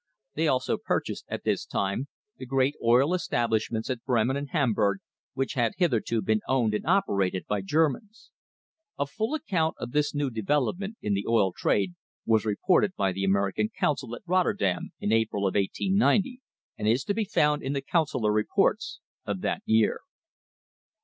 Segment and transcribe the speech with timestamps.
[0.33, 2.07] They also purchased at this time
[2.39, 4.97] the great oil establishments at Bremen and Hamburg
[5.35, 8.31] which had hitherto been owned and operated by Germans.
[8.97, 11.93] A full account of this new development in the oil trade
[12.25, 16.41] was reported by the American consul at Rotterdam in April of 1890,
[16.79, 19.99] and is to be found in the consular reports of that year.